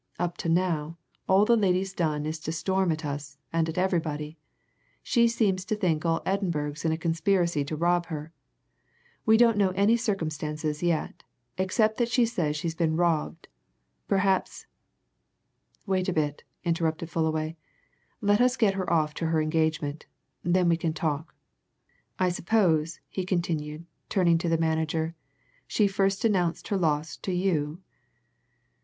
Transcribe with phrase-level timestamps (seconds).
[0.17, 0.97] Up to now,
[1.29, 4.35] all the lady's done is to storm at us and at everybody
[5.03, 8.31] she seems to think all Edinburgh's in a conspiracy to rob her!
[9.27, 11.21] We don't know any circumstances yet,
[11.59, 13.47] except that she says she's been robbed.
[14.07, 14.65] Perhaps"
[15.85, 17.55] "Wait a bit," interrupted Fullaway.
[18.21, 20.07] "Let us get her off to her engagement.
[20.43, 21.35] Then we can talk.
[22.17, 25.13] I suppose," he continued, turning to the manager,
[25.67, 27.81] "she first announced her loss to you?"